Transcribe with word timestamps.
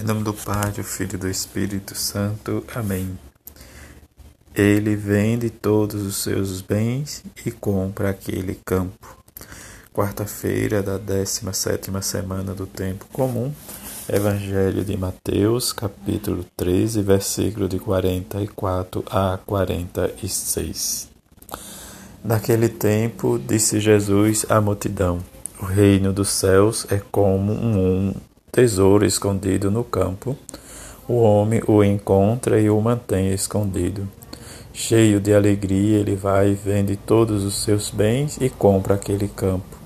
Em 0.00 0.02
nome 0.02 0.22
do 0.22 0.32
Pai, 0.32 0.72
do 0.72 0.82
Filho 0.82 1.16
e 1.16 1.18
do 1.18 1.28
Espírito 1.28 1.94
Santo. 1.94 2.64
Amém. 2.74 3.18
Ele 4.54 4.96
vende 4.96 5.50
todos 5.50 6.06
os 6.06 6.16
seus 6.16 6.62
bens 6.62 7.22
e 7.44 7.50
compra 7.50 8.08
aquele 8.08 8.54
campo. 8.64 9.18
Quarta-feira 9.92 10.82
da 10.82 10.96
17 10.96 11.90
semana 12.00 12.54
do 12.54 12.66
tempo 12.66 13.04
comum. 13.12 13.52
Evangelho 14.10 14.82
de 14.86 14.96
Mateus, 14.96 15.70
capítulo 15.70 16.46
13, 16.56 17.02
versículo 17.02 17.68
de 17.68 17.78
44 17.78 19.04
a 19.10 19.38
46. 19.44 21.08
Naquele 22.24 22.70
tempo, 22.70 23.38
disse 23.38 23.78
Jesus 23.78 24.46
à 24.48 24.62
multidão: 24.62 25.18
O 25.60 25.66
reino 25.66 26.10
dos 26.10 26.30
céus 26.30 26.86
é 26.88 26.98
como 26.98 27.52
um 27.52 28.14
tesouro 28.52 29.04
escondido 29.04 29.70
no 29.70 29.84
campo. 29.84 30.36
O 31.08 31.14
homem 31.16 31.62
o 31.66 31.82
encontra 31.82 32.60
e 32.60 32.70
o 32.70 32.80
mantém 32.80 33.32
escondido. 33.32 34.08
Cheio 34.72 35.20
de 35.20 35.34
alegria, 35.34 35.98
ele 35.98 36.14
vai, 36.14 36.54
vende 36.54 36.96
todos 36.96 37.44
os 37.44 37.62
seus 37.62 37.90
bens 37.90 38.38
e 38.40 38.48
compra 38.48 38.94
aquele 38.94 39.28
campo. 39.28 39.76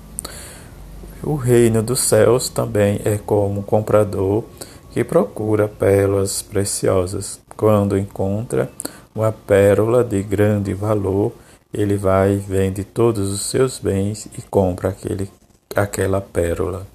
O 1.23 1.35
reino 1.35 1.81
dos 1.81 2.01
céus 2.01 2.49
também 2.49 3.01
é 3.03 3.17
como 3.17 3.59
um 3.59 3.63
comprador 3.63 4.43
que 4.91 5.03
procura 5.03 5.67
pérolas 5.67 6.41
preciosas. 6.41 7.39
Quando 7.57 7.97
encontra 7.97 8.69
uma 9.13 9.31
pérola 9.31 10.03
de 10.03 10.21
grande 10.21 10.73
valor, 10.73 11.31
ele 11.73 11.97
vai, 11.97 12.37
vende 12.37 12.83
todos 12.83 13.31
os 13.31 13.41
seus 13.41 13.79
bens 13.79 14.27
e 14.37 14.41
compra 14.43 14.89
aquele, 14.89 15.29
aquela 15.75 16.21
pérola. 16.21 16.85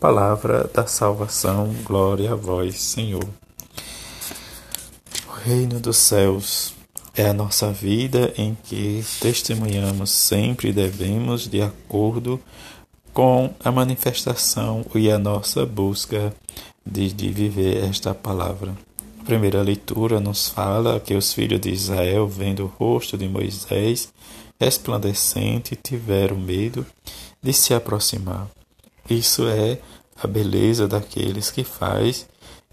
Palavra 0.00 0.64
da 0.72 0.86
salvação, 0.86 1.74
glória 1.84 2.32
a 2.32 2.34
vós, 2.34 2.80
Senhor. 2.80 3.28
O 5.28 5.32
reino 5.44 5.78
dos 5.78 5.98
céus 5.98 6.72
é 7.14 7.26
a 7.26 7.34
nossa 7.34 7.70
vida 7.70 8.32
em 8.34 8.56
que 8.64 9.04
testemunhamos 9.20 10.10
sempre 10.10 10.70
e 10.70 10.72
devemos 10.72 11.46
de 11.46 11.60
acordo 11.60 12.40
com 13.12 13.52
a 13.62 13.70
manifestação 13.70 14.86
e 14.94 15.10
a 15.10 15.18
nossa 15.18 15.66
busca 15.66 16.34
de, 16.84 17.12
de 17.12 17.28
viver 17.28 17.84
esta 17.84 18.14
palavra. 18.14 18.74
A 19.20 19.24
primeira 19.24 19.60
leitura 19.60 20.18
nos 20.18 20.48
fala 20.48 20.98
que 20.98 21.12
os 21.12 21.30
filhos 21.30 21.60
de 21.60 21.68
Israel, 21.68 22.26
vendo 22.26 22.64
o 22.64 22.72
rosto 22.78 23.18
de 23.18 23.28
Moisés 23.28 24.10
resplandecente, 24.58 25.76
tiveram 25.76 26.38
medo 26.38 26.86
de 27.42 27.52
se 27.52 27.74
aproximar. 27.74 28.48
Isso 29.10 29.48
é 29.48 29.78
a 30.22 30.26
beleza 30.26 30.86
daqueles 30.86 31.50
que 31.50 31.64
faz 31.64 32.26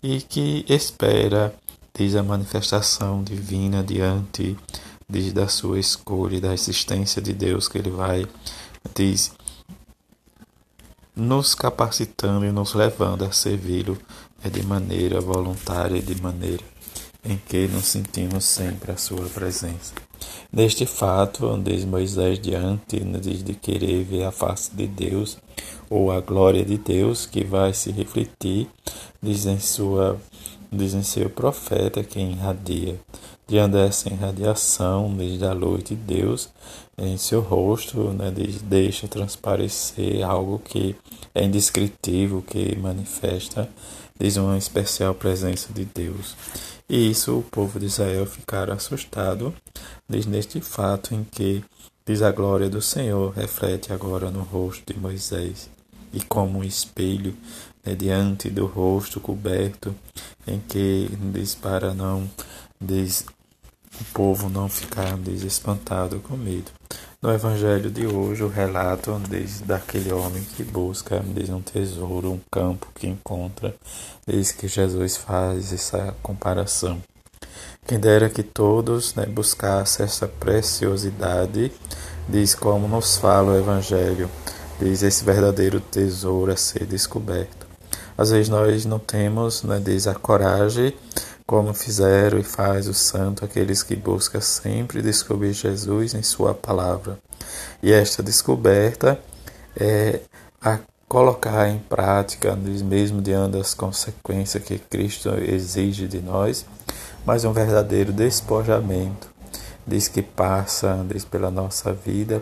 e 0.04 0.22
que 0.22 0.66
espera 0.68 1.54
diz 1.98 2.16
a 2.16 2.24
manifestação 2.24 3.24
divina 3.24 3.84
diante 3.84 4.58
diz 5.10 5.34
da 5.34 5.48
sua 5.48 5.80
escolha 5.80 6.38
e 6.38 6.42
da 6.42 6.54
existência 6.54 7.22
de 7.22 7.34
Deus 7.34 7.68
que 7.68 7.78
ele 7.78 7.90
vai 7.90 8.26
diz 8.94 9.32
nos 11.16 11.56
capacitando 11.56 12.46
e 12.46 12.52
nos 12.52 12.74
levando 12.74 13.24
a 13.24 13.32
servi-lo 13.32 13.98
é 14.44 14.50
de 14.50 14.64
maneira 14.64 15.20
voluntária 15.20 16.02
de 16.02 16.22
maneira 16.22 16.64
em 17.26 17.38
que 17.38 17.68
nos 17.68 17.86
sentimos 17.86 18.46
sempre 18.46 18.92
a 18.92 18.98
sua 18.98 19.28
presença. 19.28 19.94
Neste 20.52 20.86
fato, 20.86 21.58
diz 21.62 21.84
Moisés 21.84 22.40
diante 22.40 23.00
de 23.00 23.54
querer 23.54 24.04
ver 24.06 24.24
a 24.24 24.32
face 24.32 24.74
de 24.74 24.88
Deus 24.88 25.38
ou 25.90 26.12
a 26.12 26.20
glória 26.20 26.64
de 26.66 26.78
Deus 26.78 27.26
que 27.26 27.44
vai 27.44 27.74
se 27.74 27.92
refletir, 27.92 28.70
diz 29.22 29.46
em 29.46 29.60
sua 29.60 30.20
diz 30.72 30.94
em 30.94 31.04
seu 31.04 31.30
profeta 31.30 32.04
que 32.04 32.20
irradia. 32.20 33.00
Diante 33.48 33.74
dessa 33.74 34.10
irradiação, 34.10 35.14
desde 35.14 35.46
a 35.46 35.54
luz 35.54 35.84
de 35.86 35.96
Deus, 35.96 36.50
em 36.98 37.16
seu 37.16 37.40
rosto, 37.40 38.10
né, 38.12 38.34
deixa 38.64 39.08
transparecer 39.08 40.22
algo 40.24 40.60
que 40.60 40.96
é 41.34 41.46
indescritível, 41.46 42.42
que 42.42 42.76
manifesta, 42.76 43.70
diz 44.20 44.36
uma 44.36 44.58
especial 44.58 45.16
presença 45.16 45.72
de 45.72 45.86
Deus. 45.86 46.36
E 46.90 47.10
isso 47.10 47.40
o 47.40 47.44
povo 47.44 47.80
de 47.80 47.86
Israel 47.86 48.26
ficara 48.26 48.74
assustado, 48.74 49.54
diz 50.10 50.26
neste 50.26 50.60
fato 50.60 51.14
em 51.14 51.24
que 51.24 51.64
diz 52.08 52.22
a 52.22 52.32
glória 52.32 52.70
do 52.70 52.82
Senhor 52.82 53.34
reflete 53.34 53.92
agora 53.92 54.32
no 54.32 54.42
rosto 54.42 54.94
de 54.94 54.98
Moisés 54.98 55.70
e 56.14 56.22
como 56.24 56.60
um 56.60 56.64
espelho 56.64 57.36
né, 57.86 57.94
diante 57.94 58.50
do 58.50 58.66
rosto 58.66 59.20
coberto 59.20 59.94
em 60.48 60.60
que 60.60 61.10
diz 61.34 61.54
para 61.54 61.94
não 61.94 62.30
diz 62.80 63.26
o 64.00 64.06
povo 64.14 64.48
não 64.48 64.70
ficar 64.70 65.18
diz, 65.18 65.44
espantado 65.44 66.20
com 66.20 66.38
medo. 66.38 66.72
No 67.20 67.34
evangelho 67.34 67.90
de 67.90 68.06
hoje, 68.06 68.44
o 68.44 68.48
relato 68.48 69.20
diz 69.28 69.62
daquele 69.62 70.14
homem 70.14 70.44
que 70.56 70.64
busca 70.64 71.20
diz 71.34 71.50
um 71.50 71.62
tesouro, 71.62 72.32
um 72.32 72.40
campo 72.52 72.88
que 72.94 73.08
encontra, 73.08 73.76
diz 74.26 74.52
que 74.52 74.68
Jesus 74.68 75.18
faz 75.18 75.74
essa 75.74 76.16
comparação. 76.22 77.02
Quem 77.86 78.00
dera 78.00 78.30
que 78.30 78.44
todos 78.44 79.16
né, 79.16 79.26
buscassem 79.26 80.06
essa 80.06 80.28
preciosidade, 80.28 81.72
diz 82.28 82.54
como 82.54 82.88
nos 82.88 83.18
fala 83.18 83.54
o 83.54 83.58
evangelho, 83.58 84.30
diz 84.80 85.04
esse 85.04 85.24
verdadeiro 85.24 85.80
tesouro 85.80 86.52
a 86.52 86.58
ser 86.58 86.86
descoberto. 86.86 87.66
Às 88.18 88.32
vezes 88.32 88.50
nós 88.50 88.86
não 88.86 89.00
temos, 89.00 89.64
né, 89.64 89.80
diz 89.84 90.08
a 90.08 90.16
coragem 90.16 90.94
como 91.46 91.74
fizeram 91.74 92.38
e 92.38 92.44
faz 92.44 92.90
o 92.90 92.94
santo 92.94 93.46
aqueles 93.46 93.82
que 93.82 93.96
buscam 93.96 94.42
sempre 94.42 95.02
descobrir 95.02 95.54
Jesus 95.54 96.14
em 96.14 96.22
Sua 96.22 96.54
palavra. 96.54 97.18
E 97.82 97.94
esta 97.94 98.22
descoberta 98.22 99.18
é 99.80 100.20
a 100.62 100.80
colocar 101.08 101.70
em 101.70 101.80
prática, 101.80 102.54
mesmo 102.54 103.22
diante 103.22 103.54
das 103.54 103.74
consequências 103.74 104.62
que 104.62 104.78
Cristo 104.78 105.30
exige 105.36 106.06
de 106.06 106.20
nós, 106.20 106.66
mas 107.28 107.44
um 107.44 107.52
verdadeiro 107.52 108.14
despojamento, 108.14 109.30
diz 109.86 110.08
que 110.08 110.22
passa 110.24 111.06
diz, 111.08 111.26
pela 111.26 111.52
nossa 111.52 111.92
vida 111.94 112.42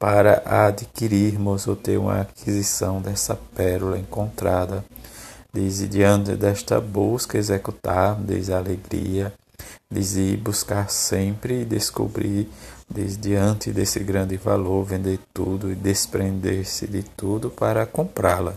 para 0.00 0.42
adquirirmos 0.44 1.68
ou 1.68 1.76
ter 1.76 1.98
uma 1.98 2.22
aquisição 2.22 3.00
dessa 3.00 3.38
pérola 3.54 3.98
encontrada 3.98 4.82
diz 5.54 5.88
diante 5.88 6.34
desta 6.34 6.80
busca 6.80 7.38
executar, 7.38 8.20
diz 8.20 8.50
a 8.50 8.58
alegria, 8.58 9.32
diz 9.88 10.16
ir 10.16 10.36
buscar 10.36 10.90
sempre 10.90 11.60
e 11.60 11.64
descobrir, 11.64 12.48
diz 12.90 13.16
diante 13.16 13.70
desse 13.70 14.00
grande 14.00 14.36
valor, 14.36 14.84
vender 14.84 15.20
tudo 15.32 15.70
e 15.70 15.76
desprender-se 15.76 16.88
de 16.88 17.04
tudo 17.04 17.50
para 17.50 17.86
comprá-la. 17.86 18.56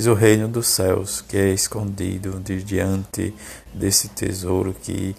Diz 0.00 0.06
o 0.06 0.14
reino 0.14 0.48
dos 0.48 0.66
céus, 0.66 1.20
que 1.20 1.36
é 1.36 1.50
escondido 1.50 2.40
diz, 2.42 2.64
diante 2.64 3.34
desse 3.74 4.08
tesouro 4.08 4.72
que 4.72 5.14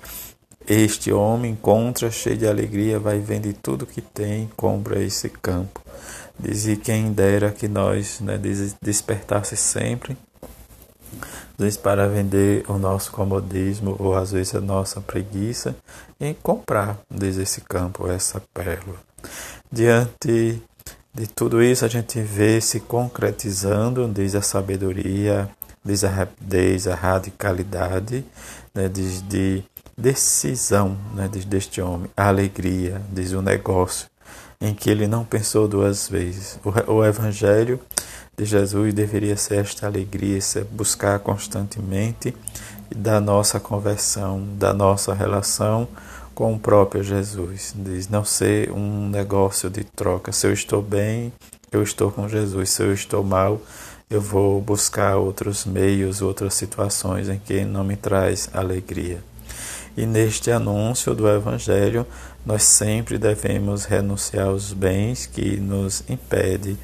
este 0.68 1.14
homem 1.14 1.52
encontra 1.52 2.10
cheio 2.10 2.36
de 2.36 2.48
alegria, 2.48 2.98
vai 2.98 3.20
vender 3.20 3.54
tudo 3.62 3.86
que 3.86 4.02
tem, 4.02 4.50
compra 4.58 5.00
esse 5.00 5.30
campo. 5.30 5.80
Diz 6.40 6.66
e 6.66 6.78
quem 6.78 7.12
dera 7.12 7.52
que 7.52 7.68
nós 7.68 8.22
né, 8.22 8.40
despertasse 8.82 9.56
sempre 9.56 10.18
para 11.84 12.08
vender 12.08 12.66
o 12.68 12.80
nosso 12.80 13.12
comodismo 13.12 13.96
ou 14.00 14.16
às 14.16 14.32
vezes 14.32 14.56
a 14.56 14.62
nossa 14.62 15.00
preguiça 15.00 15.76
em 16.20 16.34
comprar 16.34 16.98
desde 17.08 17.44
esse 17.44 17.62
campo 17.62 18.12
essa 18.12 18.42
pérola. 18.52 18.98
Diante 19.72 20.60
de 21.14 21.28
tudo 21.28 21.62
isso, 21.62 21.84
a 21.84 21.90
gente 21.90 22.22
vê 22.22 22.62
se 22.62 22.80
concretizando 22.80 24.08
desde 24.08 24.38
a 24.38 24.42
sabedoria, 24.42 25.50
desde 25.84 26.06
a 26.06 26.10
rapidez, 26.10 26.88
a 26.88 26.96
radicalidade, 26.96 28.24
né, 28.74 28.88
desde 28.88 29.64
decisão 29.98 30.98
né, 31.14 31.28
deste 31.28 31.82
homem, 31.82 32.10
a 32.16 32.30
alegria, 32.30 33.02
desde 33.10 33.36
o 33.36 33.42
negócio, 33.42 34.08
em 34.60 34.74
que 34.74 34.90
ele 34.90 35.06
não 35.06 35.26
pensou 35.26 35.68
duas 35.68 36.08
vezes. 36.08 36.58
O, 36.64 36.94
o 36.94 37.06
Evangelho 37.06 37.78
de 38.38 38.46
Jesus 38.46 38.94
deveria 38.94 39.36
ser 39.36 39.58
esta 39.58 39.88
alegria, 39.88 40.38
esse 40.38 40.62
buscar 40.62 41.20
constantemente 41.20 42.34
da 42.96 43.20
nossa 43.20 43.60
conversão, 43.60 44.44
da 44.58 44.74
nossa 44.74 45.14
relação 45.14 45.88
com 46.42 46.56
o 46.56 46.60
próprio 46.60 47.04
Jesus. 47.04 47.72
Diz 47.78 48.10
não 48.10 48.26
ser 48.26 48.72
um 48.72 49.08
negócio 49.08 49.70
de 49.70 49.84
troca. 49.84 50.32
Se 50.32 50.48
eu 50.48 50.52
estou 50.52 50.82
bem, 50.82 51.32
eu 51.72 51.84
estou 51.84 52.12
com 52.12 52.28
Jesus. 52.28 52.72
Se 52.72 52.82
eu 52.82 52.92
estou 52.92 53.24
mal, 53.24 53.62
eu 54.10 54.20
vou 54.20 54.60
buscar 54.60 55.18
outros 55.18 55.66
meios, 55.66 56.20
outras 56.20 56.56
situações 56.56 57.30
em 57.30 57.38
que 57.38 57.64
não 57.64 57.84
me 57.84 57.96
traz 57.96 58.50
alegria. 58.54 59.24
E 59.96 60.04
neste 60.08 60.50
anúncio 60.50 61.14
do 61.14 61.30
Evangelho, 61.30 62.08
nós 62.44 62.64
sempre 62.64 63.20
devemos 63.20 63.86
renunciar 63.86 64.48
aos 64.48 64.74
bens 64.74 65.28
que 65.28 65.58
nos 65.58 66.04
impedem 66.10 66.76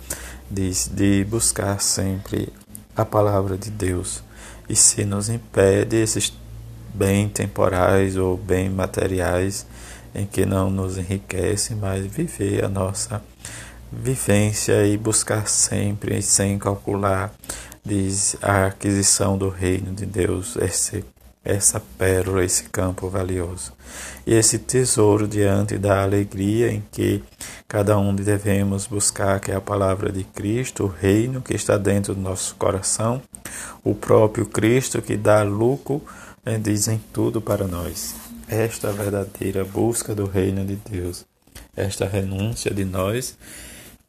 de, 0.52 0.70
de 0.92 1.26
buscar 1.28 1.82
sempre 1.82 2.54
a 2.96 3.04
palavra 3.04 3.58
de 3.58 3.72
Deus. 3.72 4.22
e 4.70 4.76
se 4.76 5.04
nos 5.04 5.30
impede 5.30 5.96
esses 5.96 6.32
bem 6.94 7.30
temporais 7.30 8.18
ou 8.18 8.38
bem 8.38 8.70
materiais 8.70 9.66
em 10.14 10.26
que 10.26 10.46
não 10.46 10.70
nos 10.70 10.98
enriquece, 10.98 11.76
mas 11.76 12.06
viver 12.06 12.66
a 12.66 12.68
nossa 12.68 13.22
vivência 13.92 14.86
e 14.86 14.98
buscar 14.98 15.48
sempre, 15.48 16.22
sem 16.22 16.58
calcular, 16.58 17.32
diz 17.86 18.36
a 18.42 18.66
aquisição 18.66 19.38
do 19.38 19.48
reino 19.48 19.94
de 19.94 20.06
Deus, 20.06 20.58
esse, 20.58 21.06
essa 21.44 21.80
pérola, 21.98 22.44
esse 22.44 22.64
campo 22.64 23.10
valioso. 23.10 23.74
E 24.26 24.34
esse 24.34 24.60
tesouro 24.60 25.28
diante 25.28 25.78
da 25.78 26.04
alegria 26.04 26.72
em 26.72 26.84
que 26.92 27.24
cada 27.68 27.98
um 27.98 28.14
devemos 28.14 28.88
buscar, 28.88 29.40
que 29.40 29.52
é 29.52 29.56
a 29.56 29.62
palavra 29.62 30.12
de 30.12 30.24
Cristo, 30.24 30.86
o 30.86 30.88
reino 30.88 31.42
que 31.42 31.54
está 31.54 31.78
dentro 31.78 32.14
do 32.14 32.22
nosso 32.22 32.56
coração, 32.56 33.22
o 33.84 33.96
próprio 33.96 34.46
Cristo 34.46 35.02
que 35.02 35.16
dá 35.16 35.44
lucro, 35.44 36.02
né, 36.48 36.58
dizem 36.58 37.02
tudo 37.12 37.42
para 37.42 37.68
nós. 37.68 38.16
Esta 38.48 38.94
verdadeira 38.94 39.66
busca 39.66 40.16
do 40.16 40.26
reino 40.26 40.66
de 40.66 40.78
Deus, 40.78 41.26
esta 41.76 42.08
renúncia 42.08 42.74
de 42.74 42.86
nós 42.86 43.38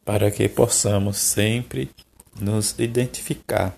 para 0.05 0.31
que 0.31 0.47
possamos 0.47 1.17
sempre 1.17 1.91
nos 2.39 2.73
identificar 2.79 3.75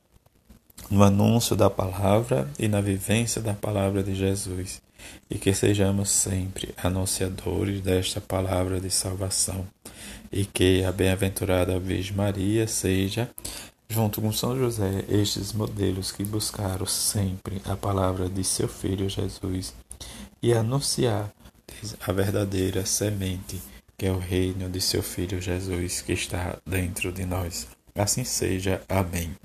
no 0.91 1.03
anúncio 1.03 1.55
da 1.55 1.69
palavra 1.69 2.47
e 2.59 2.67
na 2.67 2.79
vivência 2.79 3.41
da 3.41 3.53
palavra 3.53 4.03
de 4.03 4.13
Jesus, 4.13 4.81
e 5.29 5.39
que 5.39 5.53
sejamos 5.53 6.09
sempre 6.11 6.73
anunciadores 6.77 7.81
desta 7.81 8.21
palavra 8.21 8.79
de 8.79 8.91
salvação, 8.91 9.65
e 10.31 10.45
que 10.45 10.83
a 10.83 10.91
bem-aventurada 10.91 11.79
Virgem 11.79 12.15
Maria 12.15 12.67
seja, 12.67 13.29
junto 13.91 14.21
com 14.21 14.31
São 14.31 14.57
José, 14.57 15.03
estes 15.09 15.51
modelos 15.51 16.11
que 16.11 16.23
buscaram 16.23 16.85
sempre 16.85 17.61
a 17.65 17.75
palavra 17.75 18.29
de 18.29 18.43
seu 18.43 18.67
Filho 18.67 19.09
Jesus 19.09 19.73
e 20.41 20.53
anunciar 20.53 21.29
a 21.99 22.11
verdadeira 22.11 22.85
semente 22.85 23.61
que 24.01 24.07
é 24.07 24.11
o 24.11 24.17
reino 24.17 24.67
de 24.67 24.81
seu 24.81 25.03
Filho 25.03 25.39
Jesus 25.39 26.01
que 26.01 26.13
está 26.13 26.57
dentro 26.65 27.11
de 27.11 27.23
nós. 27.23 27.67
Assim 27.93 28.23
seja. 28.23 28.81
Amém. 28.89 29.35